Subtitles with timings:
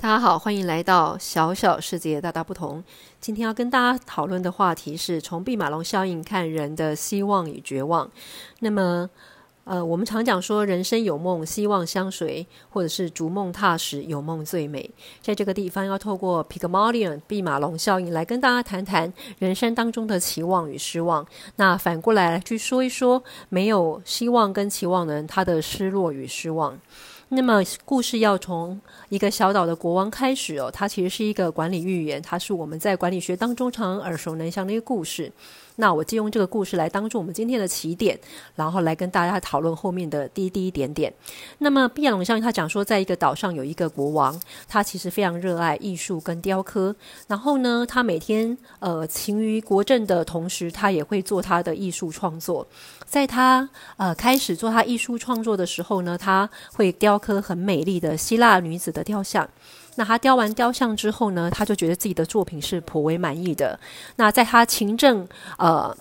[0.00, 2.84] 大家好，欢迎来到小小世界大大不同。
[3.20, 8.08] 今天要跟大家讨论的话题是从毕马龙效应看人的希望与绝望。
[8.60, 9.10] 那么，
[9.64, 14.88] 呃，我们常讲说人生有梦，希望相随，或者是逐梦踏实，有梦最美。
[15.20, 21.26] 在这个地方，要透过 Pygmalion 毕马龙效应来跟大家谈谈人生当中的期望与失望。
[21.56, 26.78] 那反过来去说一说，没有希望跟期望的人，他的失落与失望。
[27.30, 30.70] 那么，故事要从一个小岛的国王开始哦。
[30.70, 35.30] 他其实是一个管理寓言，它是我们在管理学当中常耳熟能详的一个故事。
[35.80, 38.18] 那我就用这个故事来当做我们今天的起点，
[38.56, 41.12] 然后来跟大家讨论后面的滴滴点点。
[41.58, 46.94] 那么，毕亚龙相信他讲说，在一个岛上有一个国王，他其实非常热爱艺术跟雕刻。
[47.28, 52.66] 然后呢，他每天呃勤于国政的同时，他也会做他的艺术创作。
[53.06, 59.48] 在他呃开始做他艺术创作的时候呢，他会雕刻很美丽的希腊女子的雕像。
[59.98, 63.78] 那他雕完雕像之后呢，他就觉得自己的作品是颇为满意的。
[64.14, 65.26] 那在他勤政
[65.58, 65.94] 呃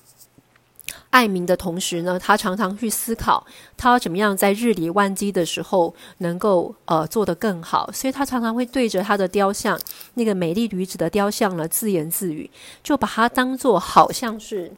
[1.09, 3.43] 爱民的同时呢，他常常去思考
[3.75, 7.91] 他怎么样在日理万机的时候能够呃做得更好。
[7.91, 9.79] 所以他常常会对着他的雕像，
[10.13, 12.47] 那个美丽女子的雕像呢自言自语，
[12.83, 14.71] 就把它当做好像是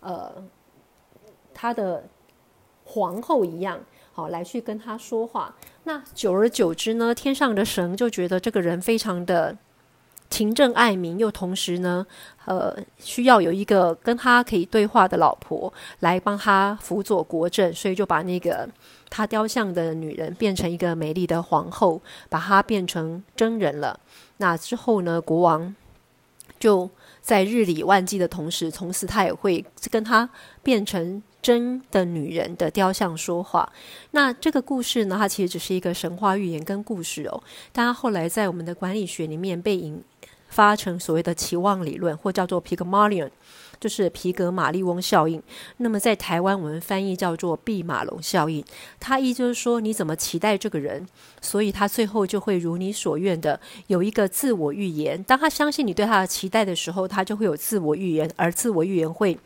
[0.00, 0.32] 呃
[1.52, 2.02] 他的
[2.84, 3.78] 皇后一样。
[4.16, 5.52] 好，来去跟他说话。
[5.82, 9.56] 那久而久之呢，天上的神就觉得这个人非常的
[10.30, 12.06] 勤政爱民，又同时呢，
[12.44, 18.68] 呃，需要有一个跟他可以对话的老婆来帮他辅佐国政，所以就把那个
[19.10, 23.98] 他雕像的女人变成一个美丽的皇后，把她变成真人了。
[24.36, 25.74] 那之后呢，国王
[26.60, 26.88] 就
[27.20, 30.30] 在日理万机的同时，从此他也会跟他
[30.62, 31.20] 变成。
[31.44, 33.70] 真的女人的雕像说话，
[34.12, 35.16] 那这个故事呢？
[35.18, 37.42] 它其实只是一个神话寓言跟故事哦。
[37.70, 40.02] 但它后来在我们的管理学里面被引
[40.48, 43.30] 发成所谓的期望理论，或叫做皮格马利翁，
[43.78, 45.42] 就是皮格马利翁效应。
[45.76, 48.64] 那么在台湾我们翻译叫做毕马龙效应。
[48.98, 51.06] 它意就是说，你怎么期待这个人，
[51.42, 55.22] 所以他最后就会如你所愿的有一个自我预言。
[55.24, 59.38] 当他相信你对他的期待的时候，他就会有自我预言，而自我预言会。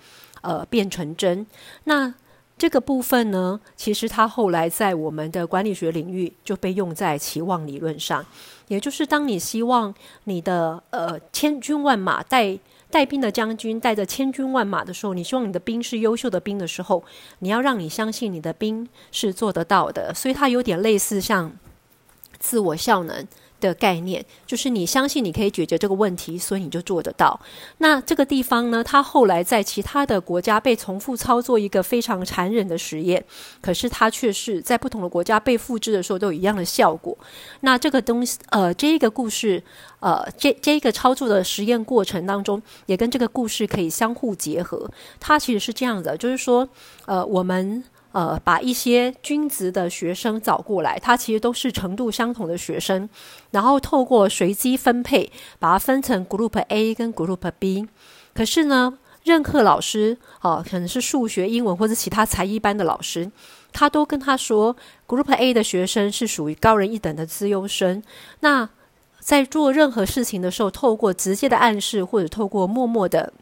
[0.43, 1.47] 呃，变成真。
[1.85, 2.15] 那
[2.57, 8.25] 这个部分呢，其实它后来在我们的管理学领域就被用在期望理论上。
[8.67, 9.95] 也就是当你希望
[10.25, 12.59] 你的呃千军万马带
[12.91, 17.03] 带兵的将军带着千军万马的时候，你希望你的兵是优秀的兵的时候，
[17.39, 20.13] 你要让你相信你的兵是做得到的。
[20.13, 21.53] 所以它有点类似像
[22.39, 23.27] 自我效能。
[23.61, 27.39] 的概念就是你相信你可以解决这个问题，所以你就做得到。
[27.79, 33.25] 那这个地方呢，它后来在其他的国家被重复操作一个非常残忍的实验，
[33.61, 37.17] 可是它却是在不同的国家被复制的时候都有一样的效果。
[37.61, 39.63] 那这个东西，呃，这一个故事，
[40.01, 44.91] 呃，这这一个操作的实验过程当中，也跟这个故事可以相互结合。
[45.19, 46.69] 它其实是这样的，就是说，
[47.07, 47.85] 呃，我们。
[48.13, 53.09] 呃，把一些均值的学生找过来，他其实都是程度相同的学生，
[53.51, 57.87] 然后透过随机分配，把它分成 Group A 跟 Group B。
[58.35, 63.31] 可是呢，任课老师哦，可能是数学、英文或者其他才艺班的老师，
[63.73, 64.75] 他都跟他说
[65.07, 68.03] ，Group A 的学生是属于高人一等的资优生。
[68.41, 68.71] 那
[69.21, 73.35] 在做任何事情的时候，透过直接的暗示，或者透过默默的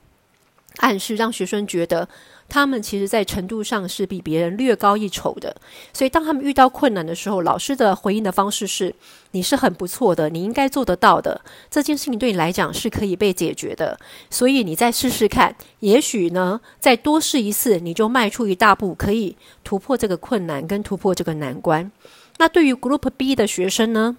[0.78, 2.08] 暗示，让学生觉得。
[2.48, 5.54] 他们其实，在程度上是比别人略高一筹的，
[5.92, 8.94] 所以当他们遇到困难的时候，老师的回应的方式是
[9.32, 13.98] ：“你是很不错的，你应该做得到的，这件事情对你来讲是可以被解决的，
[14.30, 21.90] 所以你再试试看，也许呢，再多试一次，你就迈出一大步，可以突破这个困难跟突破这个难关。”
[22.38, 24.16] 那对于 Group B 的学生呢？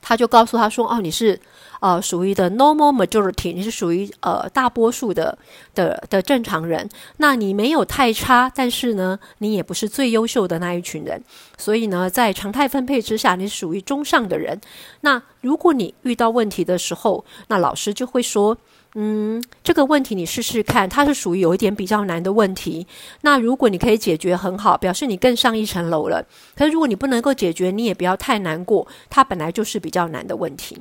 [0.00, 1.40] 他就告诉他说：“哦，你是
[1.80, 5.36] 呃属于的 normal majority，你是属于呃大多数的
[5.74, 6.88] 的的正常人。
[7.18, 11.22] 那你没有太差，但是呢，你也不是最优秀的那一群人。
[11.56, 14.60] 所以呢，在常态分配之下，你属于中上的人。
[15.00, 18.56] 那如果你遇到问题的时候，那老师就会说。”
[18.94, 22.86] 嗯，这个问题你试试看，它是属于有一点比较难的问题。
[23.20, 26.24] 那如果你可以解决很好，表示你更上一层楼了。
[26.56, 30.78] 可是如果你不能够解决，你也不要太难过，它本来就是比较难的问题。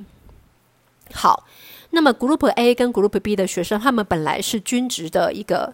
[1.14, 1.46] 好，
[1.92, 5.74] 那么 Group A 跟 Group B 的学生，他们本来是均值的一个。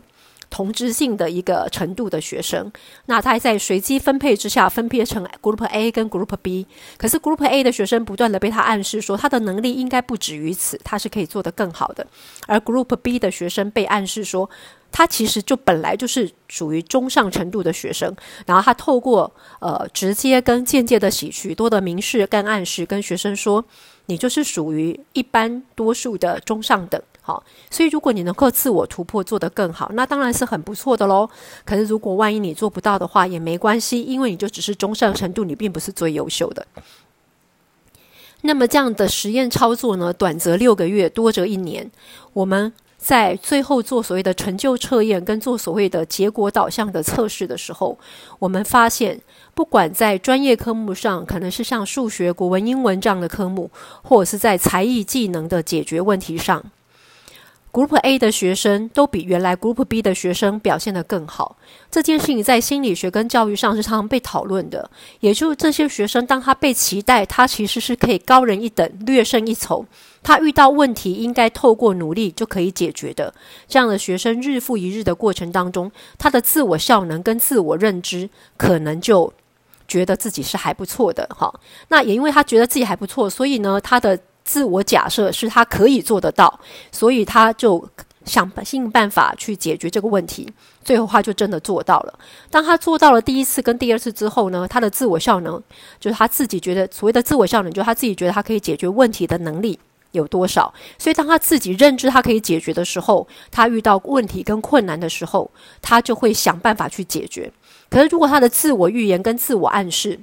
[0.50, 2.72] 同质性的一个程度的学生，
[3.08, 12.06] 那他在随机分配之下分配成 Group A 跟 Group B，可是 Group A 的学生不断的被他暗示说他的能力应该不止于此，他是可以做得更好的，
[12.46, 14.48] 而 Group B 的学生被暗示说
[14.92, 18.16] 他其实就本来就是属于中上程度的学生，
[18.46, 23.66] 然后他透过呃直接跟间接的许许多的明示跟暗示跟学生说，
[24.06, 27.02] 你就是属于一般多数的中上等。
[27.26, 27.42] 好，
[27.72, 31.30] 所以如果你能够自我突破做得更好，那当然是很不错的喽。
[31.64, 36.68] 可是如果万一你做不到的话，也没关系，因为你就只是中上程度，你并不是最优秀的。
[38.42, 41.90] 那么这样的实验操作呢，短则六个月，多则一年。
[42.34, 42.74] 我们
[43.04, 48.00] 在最后做所谓的成就测验，跟做所谓的结果导向的测试的时候，
[48.40, 49.20] 我们发现，
[49.54, 53.70] 不管在专业科目上，可能是像数学、国文、英文这样的科目，
[54.02, 56.64] 或者是在才艺技能的解决问题上。
[57.74, 61.58] Group A 的学生都比原来 Group B 的学生表现得更好。
[61.90, 64.88] 这件事情在心理学跟教育上是常常被讨论的。
[65.22, 69.84] 也就是这些学生，当他被期待他其实是可以高人一等、略胜一筹，
[70.22, 73.34] 他遇到问题应该透过努力就可以解决的。
[73.68, 79.34] 这样的学生日复一日的过程当中，他的自我效能跟自我认知可能就
[79.88, 81.28] 觉得自己是还不错的。
[81.36, 81.52] 哈，
[81.88, 84.20] 那也因为他觉得自己还不错，所以呢，他的。
[84.44, 86.60] 自我假设是他可以做得到，
[86.92, 87.88] 所以他就
[88.26, 90.52] 想尽办法去解决这个问题。
[90.84, 92.20] 最后他就真的做到了。
[92.50, 95.62] 当他做到了第一次跟第二次之后呢，他的自我效能
[95.98, 99.80] 就是他自己觉得所谓的自我效能，就是他自己觉得他可以解决问题的能力
[100.12, 100.74] 有多少。
[100.98, 105.50] 所以当他自己认知他可以解决的时候，他遇到问题跟困难的时候，
[105.82, 107.50] 他就会想办法去解决。
[107.90, 110.20] 可是如果他的自我预言跟自我暗示，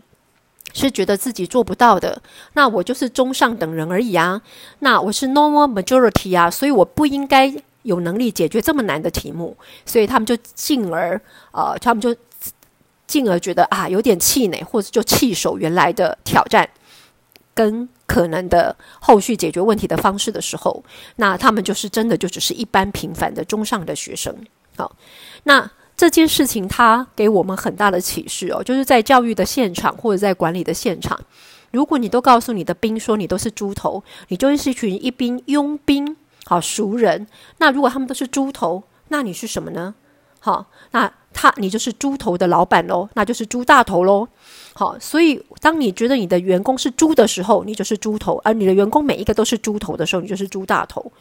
[0.72, 2.20] 是觉得自己做不到的，
[2.54, 4.40] 那我就是中上等人而已啊。
[4.80, 7.52] 那我是 normal majority 啊，所以我不应该
[7.82, 9.56] 有能力解决这么难的题目。
[9.84, 11.20] 所以他们就进而
[11.52, 12.14] 呃，他们就
[13.06, 16.68] 进而觉得啊，有点气馁，或者就弃守原来的挑战
[17.54, 20.84] 跟可能的后续解决问题的方式的时候，
[21.16, 24.34] 那他们就是真的就只是一般平凡的中上的学生。
[24.76, 24.94] 好，
[25.44, 25.70] 那。
[26.00, 31.20] 这件事情它给我们很大的启示哦，就是在教育的现场或者在管理的现场，
[31.72, 36.16] 如果你都告诉你的兵说你都是猪头，你就是一群一兵佣兵，
[36.46, 37.26] 好熟人。
[37.58, 39.94] 那如果他们都是猪头，那你是什么呢？
[40.38, 44.26] 好，那他你就是猪头的老板喽，那就是猪大头喽。
[44.72, 51.12] 好，所以当你觉得你的员工是猪的时候，你就是猪头；而你的员工每一个都是猪头的时候，你就是猪大头。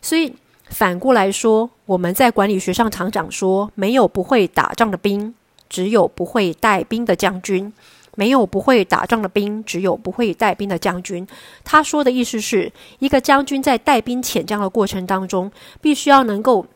[0.00, 0.32] 所以。
[0.70, 5.34] 反过来说，我们在管理学上常讲说，没有不会打仗的兵，
[5.68, 7.72] 只有不会带兵的将军；
[8.14, 11.26] 没有不会打仗的兵，只有不会带兵的将军。
[11.64, 15.50] 他说的意思是一个将军在带兵遣将的过程当中，
[15.80, 16.66] 必须要能够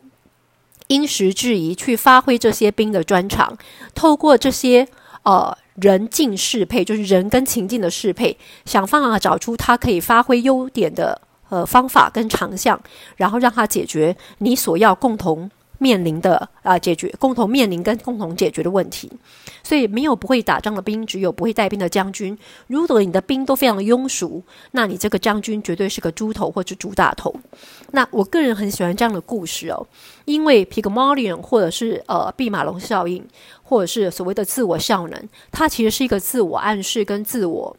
[0.87, 3.57] 因时制宜去发挥这些兵的专长，
[3.93, 4.87] 透过这些
[5.23, 11.21] 呃人境适配，就是人跟情境的适配，想办法找出他可以发挥优点的。
[11.53, 12.81] 呃，方法跟长项，
[13.15, 19.11] 然后让他解决你所要共同面临的啊，解决共同面临跟共同解决的问题。
[19.61, 22.35] 所以，没有不会打仗的兵，只有不会带兵的将军。
[22.65, 24.41] 如果你的兵都非常庸俗，
[24.71, 27.31] 那你这个将军绝对是个猪头或者猪大头。
[27.91, 29.85] 那我个人很喜欢这样的故事哦，
[30.25, 33.23] 因为皮格马利 n 或者是呃毕马龙效应，
[33.61, 37.77] 或者是所谓的自我效能，它其实是一个自我暗示跟自我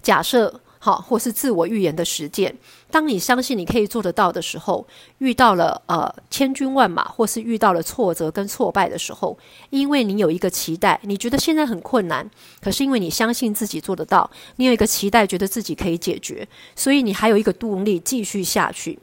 [0.00, 0.60] 假设。
[0.84, 2.52] 好，或是自我预言的实践。
[2.90, 4.84] 当你相信你可以做得到的时候，
[5.18, 9.38] 遇到了呃千军万马，或是遇到了挫折跟挫败的时候，
[9.70, 12.28] 因为你有一个期待，你觉得现在很困难，
[12.60, 18.98] 可是因为你相信自己做得到，你有一个期待，觉得自己可以解决，所以你还有一个动力继续下去。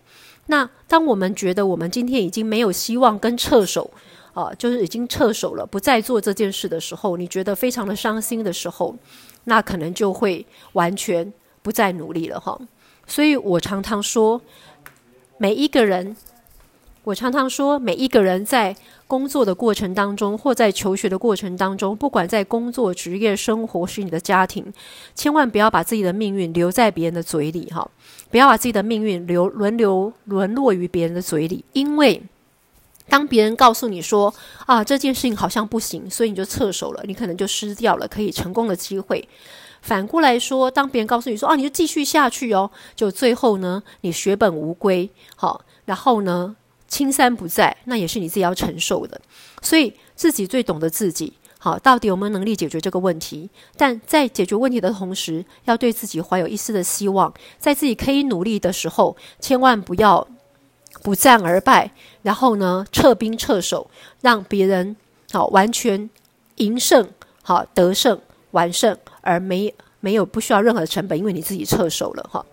[0.48, 3.90] 那当我们觉得我们今天已经没有希望跟撤手，
[4.34, 8.94] 啊，就是已经撤手了，不再做这件事的时候，你觉得非常的伤心的时候，
[9.46, 11.32] 那可能就会完全。
[11.62, 12.60] 不再努力了哈，
[13.06, 14.42] 所以我常常说，
[15.38, 16.16] 每一个人，
[17.04, 18.76] 我常常说，每一个人在
[19.08, 24.72] 工作的过程当中，或在求学的过程当中，不管在工作、职业、生活，是你的家庭，
[25.16, 27.90] 千万不要把自己的命运留在别人的嘴里哈，
[28.30, 32.22] 不要把自己的命运流轮流沦落于别人的嘴里，因为
[33.08, 34.32] 当别人告诉你说
[34.68, 39.28] 啊这件事情好像不行，所以你就撤手了，你可能就失掉了可以成功的机会。
[39.82, 46.56] 反过来说，当别人告诉你说：“哦，你就继续下去哦。”就最后呢，你血本无归，好，然后呢，
[46.88, 49.20] 青山不在，那也是你自己要承受的。
[49.62, 53.50] 所以自己最懂得自己，好，到底有没有能力解决这个问题？
[53.78, 60.28] 但在解决问题的同时，要对自己怀有一丝的希望，在自己可以努力的时候，千万不要
[61.02, 63.90] 不战而败，然后呢撤兵撤守，
[64.22, 64.96] 让别人
[65.32, 66.10] 好完全
[66.56, 67.10] 赢胜，
[67.42, 68.20] 好得胜
[68.52, 72.46] 完胜，而没没有不需要任何成本，因为你自己撤手了哈。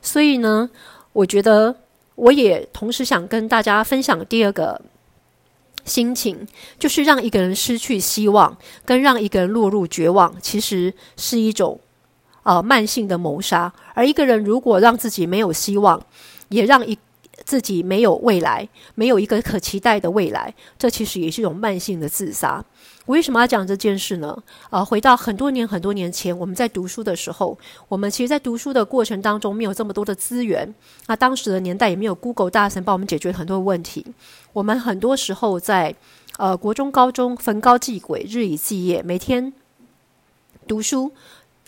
[0.00, 0.68] 所以呢，
[1.12, 1.74] 我觉得
[2.14, 4.80] 我也同时想跟大家分享第二个
[5.84, 6.46] 心情，
[6.78, 11.80] 就是让一个人失去希望，跟让一个人落入绝望，其实是一种
[12.42, 13.72] 呃慢性的谋杀。
[13.94, 16.04] 而一个人如果让自己没有希望，
[16.48, 16.98] 也让一
[17.52, 22.64] 自己没有未来，没有一个可期待的未来，这其实也是一种慢性的自杀。
[23.04, 24.42] 我为什么要讲这件事呢？
[24.70, 30.74] 啊，回到很多年很多年前，我们在读书的时候，我们其实，在读书的过程当中，没有这么多的资源。
[31.08, 34.06] 那当时的年代也没有 Google 大神帮我们解决很多问题。
[34.54, 35.94] 我们很多时候在
[36.38, 39.52] 呃国中、高中逢高继轨，日以继夜，每天
[40.66, 41.12] 读书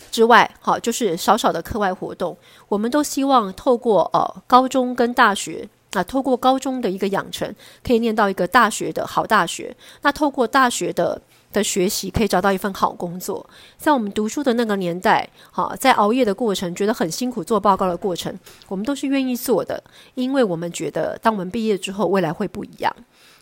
[0.09, 2.35] 之外，好就是少少的课外活动，
[2.69, 5.69] 我们都希望透过呃高中跟大学。
[5.95, 9.73] 那透过高中的一个养成，可以念到一个大学的好大学。
[10.01, 11.19] 那透过大学的
[11.53, 13.49] 的学习，可以找到一份好工作。
[13.77, 18.37] 在我们读书的那个年代，好，在熬夜的过程，觉得很辛苦，做报告的过程，
[18.67, 19.81] 我们都是愿意做的，
[20.15, 22.93] 因为我们觉得，当我们毕业之后，未来会不一样。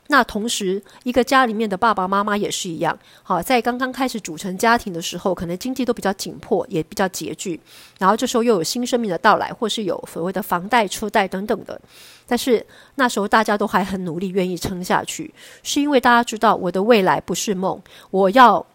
[0.08, 2.98] 那同时，一个家里面的爸爸妈妈也是一样。
[3.24, 7.60] 好，在刚刚开始组成家庭的时候，可能经济都比较紧迫，也比较拮据。
[7.98, 11.80] 然后这时候又有新生命的到来，或是有所谓的房贷、车贷等等的。
[12.28, 15.34] 但是那时候大家都还很努力，愿意撑下去，
[15.64, 17.82] 是因为大家知道我的未来不是梦，
[18.12, 18.66] 我要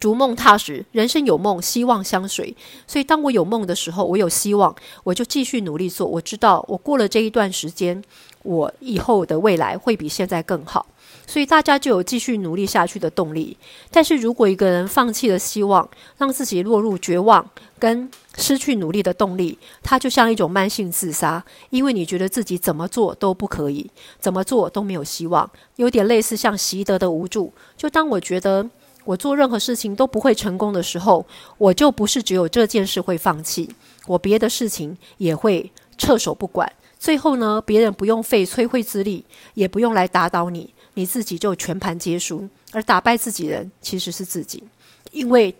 [0.00, 2.56] 逐梦踏实，人生有梦，希望相随。
[2.86, 4.74] 所以当我有梦的时候，我有希望，
[5.04, 6.06] 我就继续努力做。
[6.06, 8.02] 我知道我过了这一段时间。
[8.42, 10.86] 我以后的未来会比现在更好，
[11.26, 13.56] 所以大家就有继续努力下去的动力。
[13.90, 27.52] 但是如果一个人放弃了希望，让自己落入绝望跟失去努力的动力，他就像一种慢性自杀，因为你觉得自己怎么做都不可以，怎么做都没有希望，有点类似像习得的无助。
[27.76, 28.68] 就当我觉得
[29.04, 31.24] 我做任何事情都不会成功的时候，
[31.58, 33.68] 我就不是只有这件事会放弃，
[34.06, 36.72] 我别的事情也会撤手不管。
[37.02, 42.48] 最后呢，别人不用费吹灰之力，也不用来打倒你，你自己就全盘皆输。
[42.70, 44.62] 而打败自己人其实是自己，
[45.10, 45.52] 因为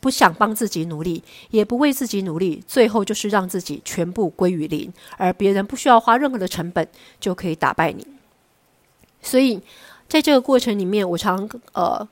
[0.00, 6.88] 不想帮自己努力，也不为自己努力，最后就是让自己全部归于零，而别人不需要花任何的成本
[7.20, 8.04] 就可以打败你。
[9.22, 9.62] 所以
[10.08, 12.08] 在这个过程里面，我常呃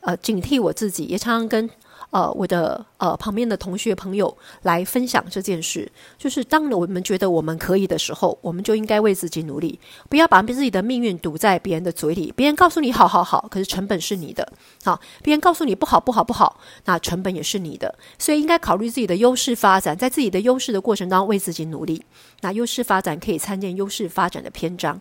[0.00, 1.68] 呃警惕我自己，也常常跟。
[2.12, 12.30] 呃，我的呃旁边的同学朋友来分享这件事，就是当我们觉得我们可以的时候，我们就应该为自己努力，不要把自己的命运堵在别人的嘴里。
[12.36, 14.44] 别人告诉你好好好，可是成本是你的；
[14.84, 17.94] 好，别人告诉你不好不好不好，那成本也是你的。
[18.18, 22.04] 所以应该考虑自己的优势发展，在自己的优势的过程当中为自己努力。
[22.42, 25.00] 那优势发展可以参见优势发展的篇章，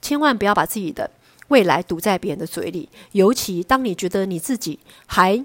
[0.00, 1.10] 千万不要把自己的
[1.48, 5.44] 未来堵在别人的嘴里，尤其当你觉得你自己还。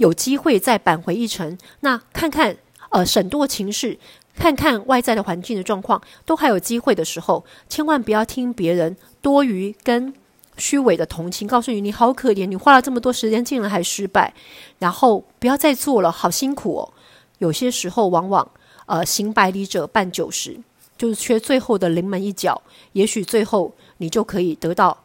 [0.00, 2.56] 有机会再扳回一城，那看看
[2.88, 3.98] 呃，沈舵情势，
[4.34, 10.14] 看看外在的环境的状况，都还有机会的时候，千万不要听别人多余跟
[10.56, 14.32] 虚伪的同情，告诉你你好可怜，你花了这么多时间竟然还失败，
[14.78, 16.94] 然后不要再做了，好辛苦哦。
[17.36, 18.50] 有些时候往往
[18.86, 20.58] 呃，行百里者半九十，
[20.96, 25.04] 就是缺最后的临门一脚，也许最后你就可以得到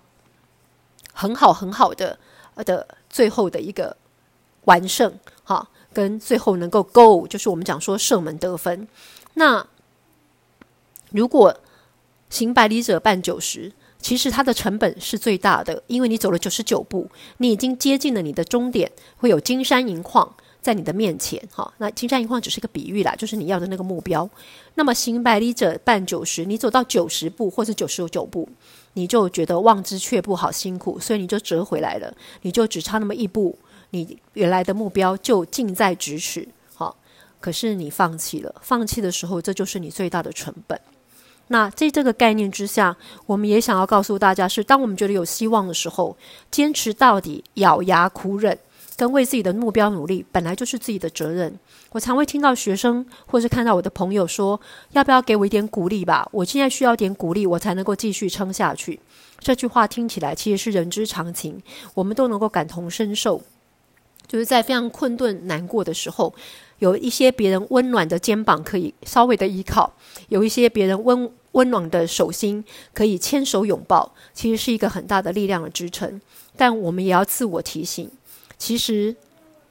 [1.11, 2.17] 很好很好的
[2.63, 3.97] 的最后的一个。
[4.65, 8.87] 完胜，哈，跟最后能够 go，就是我们讲说射门得分。
[9.35, 9.65] 那
[11.11, 11.57] 如果
[12.29, 21.73] 行百里者半九十，其实它的成本是最大的，因为你走了九十九步，你已经接近了你的终点，会有金山银矿在你的面前，哈。
[21.77, 24.29] 那金山银矿只是一个比喻啦，就是你要的那个目标。
[24.75, 28.47] 那么行百里者半九十，你走到九十步或是九十九步，
[28.93, 33.57] 你就觉得望之却步，好辛苦，所以你就折回来了，你就只差那么一步。
[33.95, 36.97] 你原来的目标就近在咫尺，好，
[37.39, 38.53] 可是你放弃了。
[38.61, 40.77] 放弃的时候，这就是你最大的成本。
[41.47, 46.17] 那在这个概念之下，我们也想要告诉大家：是当我们觉得有希望的时候，
[46.51, 48.59] 坚持到底，咬牙苦忍，
[48.97, 51.57] 跟为自己的目标努力，本来就是自己的责任。
[51.91, 54.59] 我常会听到学生，或是看到我的朋友说
[54.91, 56.27] ：“要不要给我一点鼓励吧？
[56.33, 58.99] 我现在需要点鼓励，我才能够继续撑下去。”
[59.39, 61.61] 这句话听起来其实是人之常情，
[61.93, 63.41] 我们都能够感同身受。
[64.27, 66.33] 就是在非常困顿难过的时候，
[66.79, 69.93] 有一些别人温暖的肩膀可以稍微的依靠，
[70.29, 72.63] 有一些别人温温暖的手心
[72.93, 76.19] 可以牵手拥抱，其实是一个很大的力量的支撑。
[76.57, 78.09] 但我们也要自我提醒，
[78.57, 79.15] 其实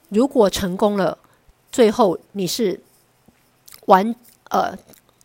[0.08, 1.18] 如果成功了，
[1.70, 2.80] 最后你是
[3.86, 4.14] 完
[4.50, 4.76] 呃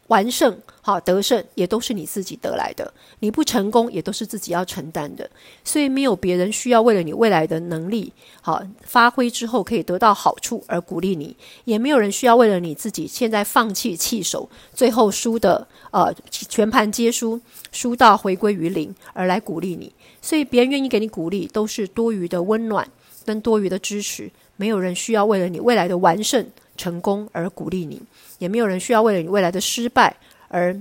[0.09, 2.93] 完胜，好得胜，也都是你自己得来的。
[3.19, 5.27] 你不成功，也都是自己要承担的。
[5.63, 8.11] 所以没有别人需要为了你未来的能力
[8.41, 11.35] 好发挥之后可以得到好处而鼓励你，
[11.65, 17.39] 也没有人需要为了你自己现在放弃弃守，最后输的呃全盘皆输，
[17.71, 19.93] 输到回归于零而来鼓励你。
[20.21, 22.85] 所以别人愿意给你鼓励，都是多余的温暖
[23.25, 24.29] 跟多余的支持。
[24.57, 28.01] 没有人需要为了你未来的完胜成功而鼓励你。
[28.39, 30.17] 也没有人需要为了你未来的失败
[30.47, 30.75] 而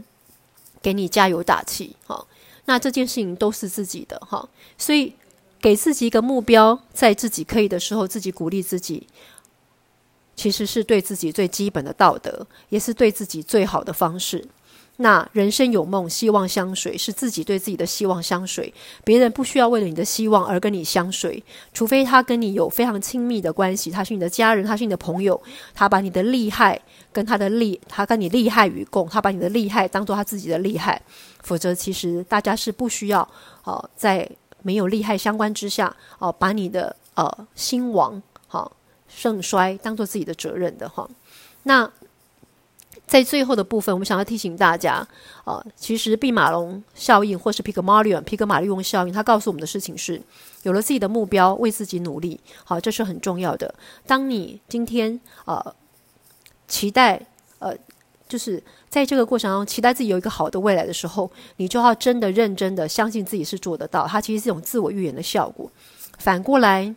[0.80, 2.26] 给你加油打气，哈。
[2.64, 4.48] 那这件事情都是自己的，哈。
[4.78, 5.12] 所以
[5.60, 9.06] 给自己一个目标，在自己可以的时候，自己鼓励自己，
[10.36, 14.46] 其实是对自己最基本的道德，也是对自己最好的方式。
[15.00, 18.74] 那人生有梦，希望相随，是自己对自己的希望相随。
[19.04, 21.40] 别人不需要为了你的希望而跟你相随，
[21.72, 25.40] 除非他跟你有非常亲密的关系，他是你的家人，他是你的朋友，
[25.72, 26.80] 他把你的利害
[27.12, 31.00] 跟他的利，他跟你利害与共，他把你的利害当做他自己的利害。
[31.44, 33.20] 否则，其实大家是不需要
[33.62, 34.28] 哦，在
[34.62, 38.72] 没有利害相关之下哦，把你的呃兴亡好
[39.06, 41.08] 盛衰当做自己的责任的哈。
[41.62, 41.88] 那。
[43.08, 45.04] 在最后的部分，我们想要提醒大家，
[45.44, 50.20] 啊，其实毕马龙效应或是皮格马利翁皮格马利翁效应，它告诉我们的事情是，
[50.62, 53.74] 有了自己的目标，为自己努力，好，这是很重要的。
[54.06, 55.74] 当你今天呃
[56.68, 57.26] 期待
[57.60, 57.74] 呃，
[58.28, 64.06] 就是在这个过程中期待自己有一个好的未来的时候，你就要真的认真的相信自己是做得到。
[64.06, 65.70] 它其实是一种自我预言的效果。
[66.18, 66.94] 反过来，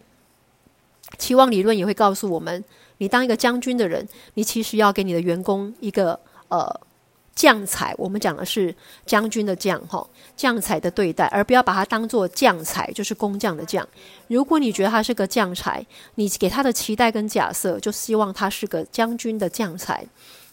[1.17, 2.61] 期望理论也会告诉我们。
[3.01, 6.71] 你当一个将军的人，你其实要给你的员工一个呃
[7.33, 8.75] 将才，我们讲的是
[9.07, 13.87] 将军的将哈，将才的对待，而不要把他当做将才，就是工匠的匠。
[14.27, 20.05] 如果你觉得他是个将才，你给他的期待跟假设，就希望他是个将军的将才，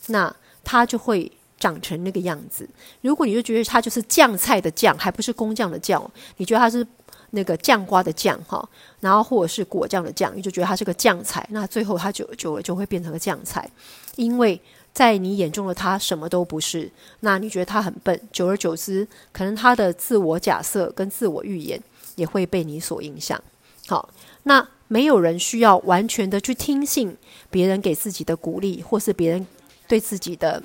[0.07, 2.67] 那他就会长成那个样子。
[3.03, 6.87] 如果你就觉得他就是酱菜的酱，还不是工匠的匠，你觉得他是？
[7.31, 8.67] 那个酱瓜的酱哈，
[9.01, 13.69] 然后或者是果酱的酱，你就觉得它是个酱菜，那最后它就就就会变成个酱菜，
[14.17, 14.61] 因为
[14.93, 21.81] 在你眼中的他什么都不是，那你觉得他很笨，久而久之，可能他的自我假设跟自我预言
[22.17, 23.41] 也会被你所影响。
[23.87, 24.09] 好，
[24.43, 27.17] 那没有人需要完全的去听信
[27.51, 29.47] 别人给自己的鼓励，或是别人
[29.87, 30.63] 对自己的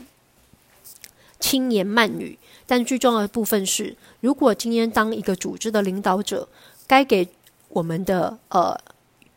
[1.40, 2.40] 轻言慢语。
[2.74, 6.48] 但最重要的部分是，如果今天当一个组织的领导者，
[6.88, 7.30] 该给
[7.70, 8.76] 我们的呃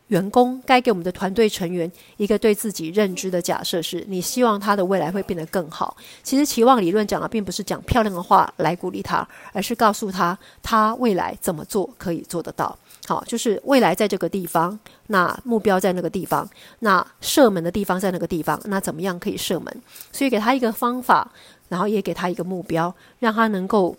[0.07, 5.95] 员工，该给我们的团队成员一个对自己认知的假设，是你希望他的未来会变得更好。
[6.23, 12.75] 其实期望理论讲的并不是讲漂亮的话来鼓励他，而是告诉他他未来怎么做可以做得到。
[13.05, 19.81] 好，就是未来在这个地方，那目标在那个地方，那射门的地方在那个地方，那怎么样可以射门？
[20.11, 21.31] 所以给他一个方法。
[21.69, 23.93] 然后也给他一个目标，让他能够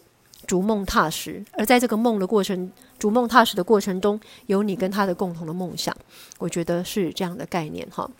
[0.46, 1.44] 逐梦踏实。
[1.52, 5.94] 而在这个梦的过程、逐梦踏实的过程中，有你跟他的共同的梦想，
[6.38, 8.10] 我觉得是这样的概念哈。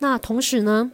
[0.00, 0.92] 那同时呢，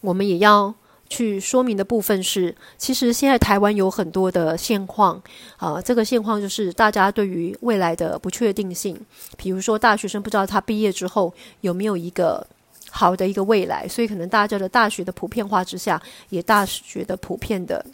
[0.00, 0.74] 我们也要
[1.10, 5.22] 去说明的部分是，其实现在台湾有很多的现况
[5.58, 8.98] 啊，这个现况就是大家对于未来的不确定性，
[9.36, 12.46] 比如说大学生不知道他毕业之后有没有一个。
[12.92, 17.86] 好的一个未来，所以可能大家的大学的普遍化之下，也大学的普遍的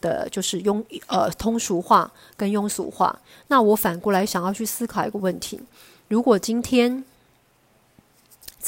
[0.00, 3.14] 的，就是庸呃通俗化跟庸俗化。
[3.48, 5.60] 那我反过来想要去思考一个问题：
[6.08, 7.04] 如果今天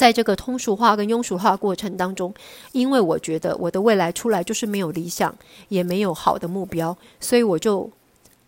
[0.01, 2.33] 在这个通俗化跟庸俗化过程当中，
[2.71, 5.31] 因为我觉得我的未来出来就是没有理想，
[5.67, 7.87] 也没有好的目标，所以我就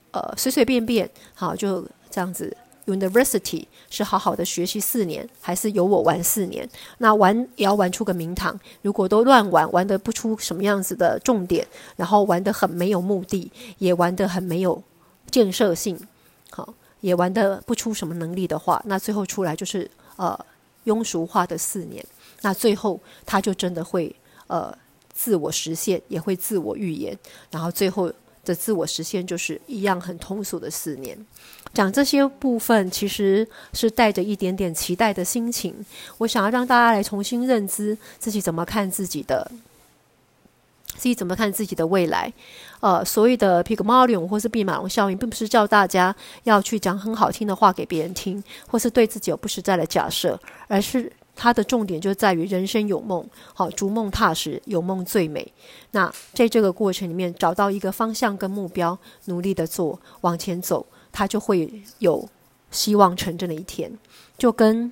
[0.10, 2.58] 呃随随便便好就这样子。
[2.88, 6.68] University 是好好的学习四年，还是由我玩四年？
[6.98, 8.60] 那玩也要玩出个名堂。
[8.82, 14.82] 如果都乱玩，玩得不出什么样子的重点，然后玩得很没有目的，也玩得很没有
[15.30, 16.00] 建设性，
[16.50, 20.38] 好，也玩得不出什么能力的话，那最后出来就是呃
[20.86, 22.06] 庸俗化的四年。
[22.42, 24.16] 那最后他就真的会
[24.48, 24.76] 呃
[25.14, 27.18] 自我实现，也会自我预言，
[27.52, 28.12] 然后最后。
[28.46, 31.18] 的自我实现就是一样很通俗的四年，
[31.74, 35.74] 讲这些部分其实是带着一点点期待的心情。
[36.18, 39.50] 我想要让大家来重新认知自己怎么看自己的，
[40.98, 42.34] 自己怎么看自己的未来。
[42.84, 51.10] 呃，所谓的 Pygmalion 或是弼马龙效应，并不是叫大家要去讲很好听的话给别人听，或是对自己有不实在的假设，而是。
[51.36, 55.52] 它的重点就在于人生有梦，好逐梦踏实，有梦最美。
[55.90, 62.30] 那在这个过程里面，找到一个方向跟目标，努力的做，往前走，它就会有
[62.70, 63.92] 希望成真的一天。
[64.38, 64.92] 就跟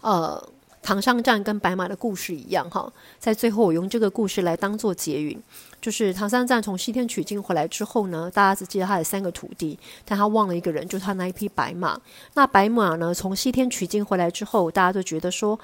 [0.00, 0.48] 呃。
[0.88, 5.38] 唐商战跟白马的故事一样哈，在最后我用这个故事来当做结语，
[5.82, 12.00] 就是唐三藏从西天取经回来之后呢，大家只记得他的三个徒弟，但他忘了一个人，就是他那一匹白马。
[12.32, 15.60] 那白马呢，从西天取经回来之后，大家都觉得说，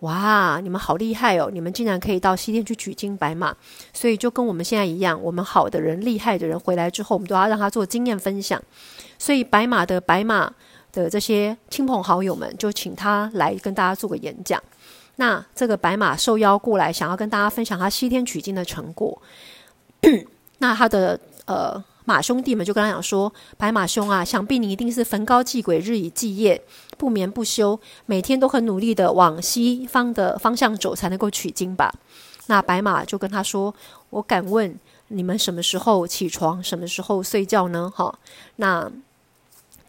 [0.00, 3.54] 哇，你们好厉害哦，你们竟然可以到西天去取经白马，
[3.92, 8.60] 所以就跟我们现在一样，我们好的人、厉害的人回来之后，我们都要让他做经验分享。
[9.20, 10.52] 所以白马的白马。
[10.94, 14.62] 的这些亲朋好友们就请他来跟大家做个演讲。
[15.16, 19.20] 那这个白马受邀过来，想要跟大家分享他西天取经的成果。
[20.58, 26.60] 那他的呃马兄弟们就跟他讲说：“白马兄啊，想必你一定是焚高祭鬼，日以继夜，
[26.98, 31.94] 不眠不休，每天都很努力的往西方的方向走，才能够取经吧？”
[32.48, 33.72] 那白马就跟他说
[34.10, 34.76] ：“我敢问
[35.08, 38.18] 你们什么时候起床，什么时候睡觉呢？”哈，
[38.56, 38.90] 那。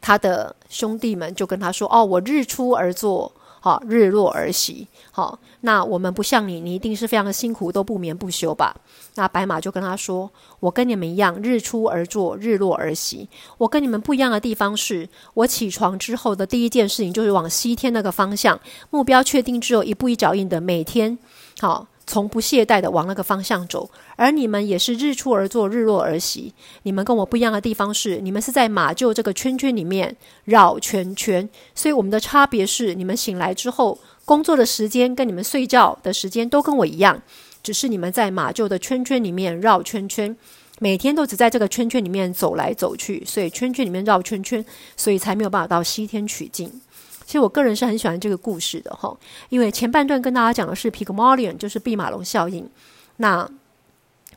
[0.06, 5.40] 他的兄弟们就跟他说：“哦，我日出而作，好日落而息，好。
[5.62, 8.76] 那我们不像你，你一定是非常的辛苦，都不眠不休吧？”
[9.18, 10.30] 那白马就跟他说
[10.62, 13.28] ：“我跟你们一样，日出而作，日落而息。
[13.58, 18.60] 我跟你们不一样的地方是，我起床之后的第一件事情就是往西天那个方向，
[18.92, 21.18] 目标确定之后，一步一脚印的每天，
[21.60, 26.54] 好。”从不懈怠的往那个方向走，而你们也是日出而作，日落而息。
[26.84, 30.16] 你们跟我不一样的地方是，你们是在马厩这个圈圈里面
[30.46, 37.22] 绕圈圈，所以我们的差别是，你们醒来之后工作的时间跟你们睡觉的时间都跟我一样，
[37.64, 40.36] 只是你们在马厩的圈圈里面绕圈圈，
[40.80, 44.64] 每天都只在这个圈圈里面走来走去，所以圈圈里面绕圈圈，
[44.96, 46.82] 所以才没有办法到西天取经。
[47.26, 49.18] 其实我个人是很喜欢这个故事的哈，
[49.50, 52.70] 因为前半段跟大家讲的是 Pygmalion，就是毕马龙效应。
[53.18, 53.50] 那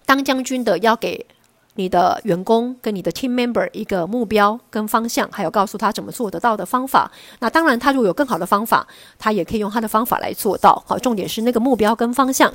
[0.06, 1.26] 当将军的要给
[1.74, 7.12] 你的员工跟你的 team member 一个目标跟方向，还有告诉他怎么做得到的方法。
[7.40, 8.86] 那当然，他如果有更好的方法，
[9.18, 10.82] 他也可以用他的方法来做到。
[10.86, 12.50] 好，重点是那个目标跟方向。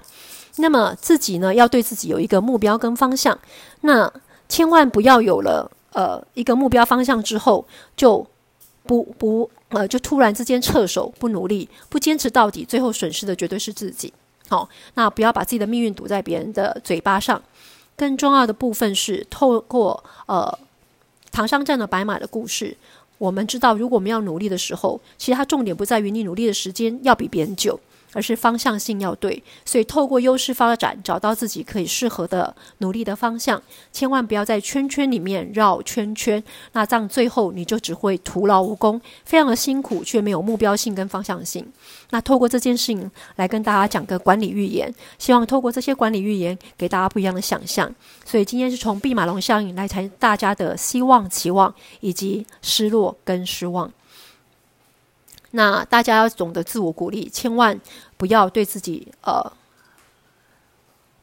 [0.58, 3.38] 那么自己呢，要对自己有一个目标跟方向。
[3.82, 4.12] 那
[4.50, 8.26] 千万不要有了呃一个目标方向之后就
[8.88, 9.52] 不不。
[9.74, 14.14] 呃，就突然之间撤手，不努力，不坚持到底，最后损失的绝对是自己。
[14.48, 17.42] 好，那不要把自己的命运堵在别人的嘴巴上。
[17.96, 20.58] 更重要的部分是，透过呃
[21.32, 22.78] 唐商战的白马的故事，
[23.18, 27.80] 我们知道，如果我们要努力的时候，其实它重点不在于你努力的时间要比别人久。
[28.14, 41.66] 而是方向性要对，所以透过优势发展，找到自己可以适合的努力的方向，千万不要在圈圈里面绕圈圈，那这样最后你就只会徒劳无功，非常的辛苦，却没有目标性跟方向性。
[42.12, 47.94] 那透过这件事情来跟大家讲个管理预言，希望透过这些管理预言给大家不一样的想象。
[48.24, 53.92] 所以今天是从毕马龙效应来谈大家的希望、期望以及失落跟失望。
[55.56, 57.80] 那大家要懂得自我鼓励，千万
[58.18, 59.52] 不要对自己呃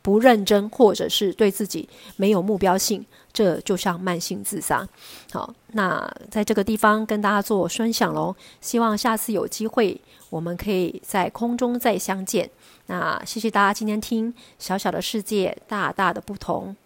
[0.03, 4.88] 不认真，或者是对自己没有目标性，这就像慢性自杀。
[5.33, 12.49] 好，那在这个地方跟大家做分享喽，希望下次有机会我们可以在空中再相见。
[12.87, 16.77] 那谢谢大家今天听小小的世界，大大的不同，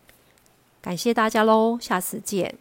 [0.80, 2.58] 感谢大家喽，下次见。